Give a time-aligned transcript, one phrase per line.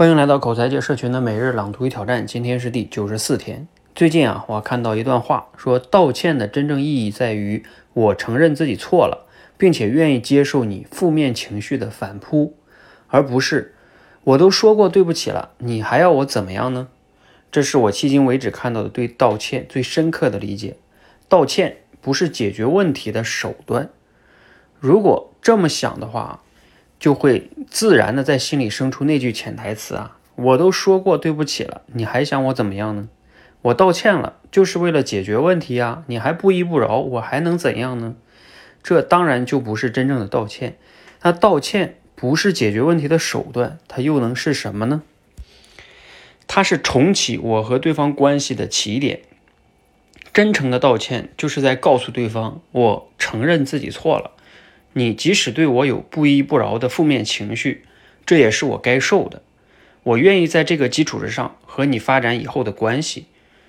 [0.00, 3.68] 欢迎来到口才界社群的每日朗读与挑战，今天是第九十四天。
[3.94, 9.26] 最近啊，我看到一段话，说道歉的真正意义在于我承认自己错了，
[9.58, 12.54] 并且愿意接受你负面情绪的反扑，
[13.08, 13.74] 而不是
[14.24, 16.88] 我都说过对不起了，你还要我怎么样呢？
[17.52, 20.76] 这是我迄今为止看到的对道歉最深刻的理解。
[21.28, 23.90] 道歉不是解决问题的手段。
[24.78, 26.40] 如果这么想的话，
[27.00, 33.08] 就会自然的在心里生出那句潜台词啊，我都说过对不起了，你还想我怎么样呢？
[33.62, 38.14] 我道歉了，就是为了解决问题呀，你还不依不饶，我还能怎样呢？
[38.82, 40.76] 这当然就不是真正的道歉。
[41.22, 45.02] 那道歉不是解决问题的手段，它又能是什么呢？
[46.46, 49.20] 它是重启我和对方关系的起点。
[50.32, 54.30] 真诚的道歉就是在告诉对方，我承认自己错了。
[54.92, 57.84] 你即使对我有不依不饶的负面情绪，
[58.26, 59.42] 这也是我该受的。
[60.02, 63.26] 我愿意在这个基础之上和你发展以后的关系。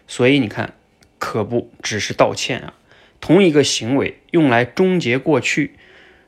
[0.07, 0.73] 所以你看，
[1.19, 2.73] 可不只是道歉啊，
[3.19, 5.75] 同一个行为用来终结过去，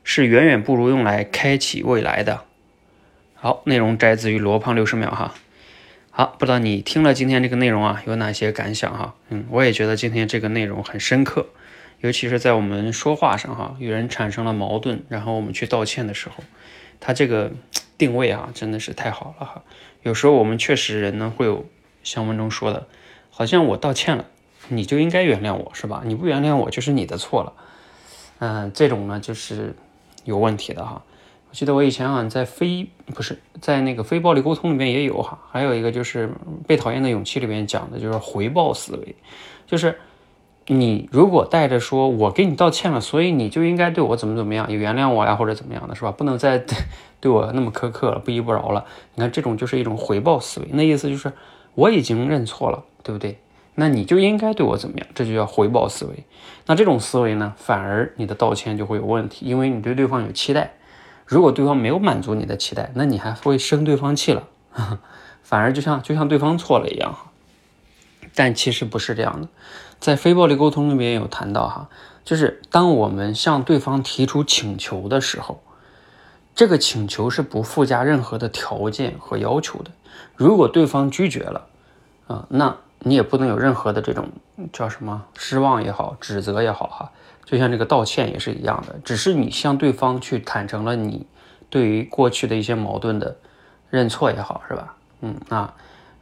[0.04, 2.44] 是远远不如用来开启未来的。
[3.34, 5.34] 好，内容摘自于罗胖六十秒哈。
[6.10, 9.14] 好，不知道你听了今天这个内容啊，有哪些感想哈？
[9.30, 11.48] 嗯，我也觉得今天这个内容很深刻。
[12.04, 16.44] 尤其是在我们说话上哈，与人产生了矛盾，然后我们去道歉的时候，
[17.00, 17.50] 他这个
[17.96, 19.62] 定位啊，真的是太好了哈。
[20.02, 21.64] 有时候我们确实人呢会有
[22.02, 22.86] 像文中说的，
[23.30, 24.26] 好像我道歉了，
[24.68, 26.02] 你就应该原谅我是吧？
[26.04, 27.54] 你不原谅我就是你的错了。
[28.40, 29.74] 嗯，这种呢就是
[30.24, 31.02] 有问题的哈。
[31.48, 36.30] 我记得我以前好像在非不是在那个非暴力沟通里面也有哈，还有一个就是
[36.66, 39.16] 被讨厌的勇气里面讲的就是回报思维，
[39.66, 39.98] 就是。
[40.66, 46.10] 你如果带着说，我给你道歉了，所以你就应该对我怎么怎么样，也原谅我呀，或者怎么样的，是吧？
[46.10, 46.64] 不能再
[47.20, 48.84] 对我那么苛刻了，不依不饶了。
[49.14, 51.32] 你看，这种就是一种回报思维，那意思就是
[51.74, 53.38] 我已经认错了，对不对？
[53.74, 56.24] 那你就应该对我怎么样，这就叫回报思维。
[56.66, 60.74] 那这种思维呢，反而你的道歉就会有问题，因为你对对方有期待。
[61.26, 64.48] 如果对方没有满足你的期待，那你还会生对方气了，
[65.42, 67.16] 反而就像就像对方错了一样。
[68.34, 69.48] 但其实不是这样的，
[70.00, 71.88] 在非暴力沟通里面有谈到哈，
[72.24, 75.62] 就是当我们向对方提出请求的时候，
[76.54, 79.92] 这个请求是不附加任何的条件和要求的。
[80.34, 81.66] 如果对方拒绝了，
[82.26, 84.28] 啊，那你也不能有任何的这种
[84.72, 87.12] 叫什么失望也好，指责也好哈，
[87.44, 91.24] 就像这个道歉也是一样的，只是你向对方去坦诚了你
[91.70, 93.36] 对于过去的一些矛盾的
[93.90, 94.96] 认错也好，是吧？
[95.20, 95.72] 嗯，那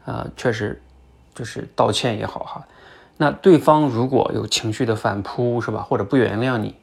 [0.04, 0.82] 呃，确实。
[1.34, 2.66] 就是道歉也好哈，
[3.16, 6.74] 那对方如果有情绪的反扑是吧，或者不原谅你，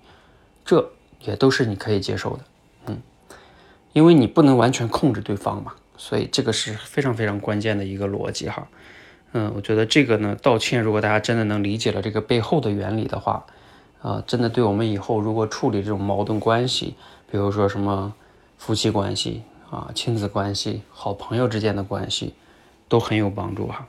[0.65, 2.43] 这也都是你可以接受的，
[2.87, 3.01] 嗯，
[3.93, 8.67] 因为你不能完全控制对方嘛，所以这个是非常非常关键的一个逻辑哈，
[9.33, 13.45] 嗯，我觉得这个呢，道歉如果大家真的能理解了这个背后的原理的话，
[14.01, 16.95] 啊，真的对我们以后如果处理这种矛盾关系，
[17.29, 18.13] 比如说什么
[18.57, 22.33] 夫妻关系啊、亲子关系、好朋友之间的关系，
[22.87, 23.87] 都很有帮助哈。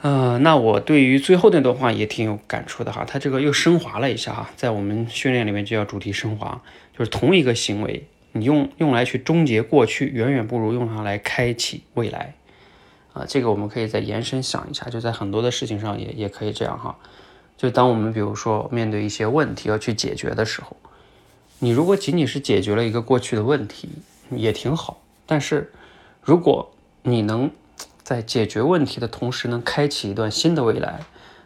[0.00, 6.62] 呃，那我对于最后那段话也挺有感触的哈，他这个又升华了一下哈，在我们训练里面就叫主题升华，
[6.96, 12.34] 就是同一个行为，你用用来去终结过去，远远不如用它来开启未来，
[13.12, 16.96] 啊，这个我们可以再延伸想一下，就在很多的事情上也也可以这样哈，
[17.56, 20.76] 就当我们比如说面对一些问题要去解决的时候，
[21.58, 23.88] 你如果仅仅是解决了一个过去的问题
[24.30, 25.72] 也挺好，但是
[26.22, 26.70] 如果
[27.02, 27.50] 你能。
[28.08, 31.00] 在解决问题的同时，能开启一段新的未来，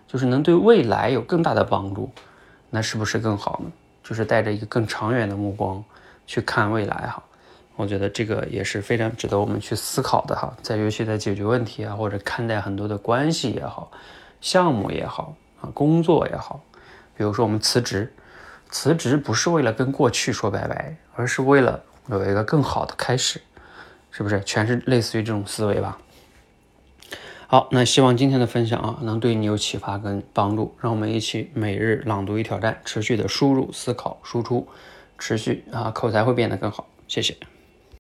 [0.07, 2.09] 就是能对未来有更大的帮助，
[2.71, 3.73] 那是不是更好呢？
[4.05, 5.85] 就是带着一个更长远的目光
[6.25, 7.21] 去看未来哈，
[7.75, 10.57] 我觉得这个也是非常值得我们去思考的哈。
[10.63, 13.91] 在尤其在解决问题啊，或者看待很多的关系也好，
[14.41, 16.63] 项目也好啊，工作也好，
[17.17, 18.15] 比如说我们辞职，
[18.71, 23.41] 辞职不是为了跟过去说拜拜，而是为了有一个更好的开始，
[24.13, 24.41] 是不是？
[24.45, 25.99] 全是类似于这种思维吧。
[27.53, 30.75] 好，那希望今天的分享啊，能对你有启发跟帮助。
[30.81, 34.67] 让我们一起每日朗读与挑战，持续的输入、思考、输出，
[35.19, 36.89] 持续啊，口才会变得更好。
[37.07, 37.37] 谢谢。